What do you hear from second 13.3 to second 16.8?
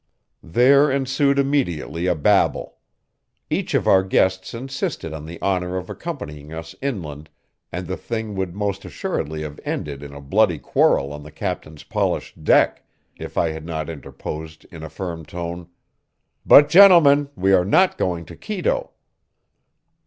I had not interposed in a firm tone: "But,